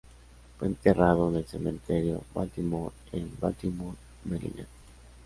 [0.57, 4.65] Fue enterrado en el Cementerio Baltimore, en Baltimore, Maryland.